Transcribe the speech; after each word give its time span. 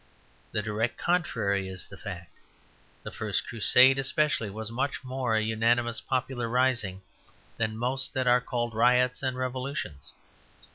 The 0.51 0.63
direct 0.63 0.97
contrary 0.97 1.67
is 1.67 1.85
the 1.85 1.95
fact. 1.95 2.31
The 3.03 3.11
First 3.11 3.47
Crusade 3.47 3.99
especially 3.99 4.49
was 4.49 4.71
much 4.71 5.03
more 5.03 5.35
an 5.35 5.45
unanimous 5.45 6.01
popular 6.01 6.49
rising 6.49 7.03
than 7.57 7.77
most 7.77 8.11
that 8.15 8.25
are 8.25 8.41
called 8.41 8.73
riots 8.73 9.21
and 9.21 9.37
revolutions. 9.37 10.13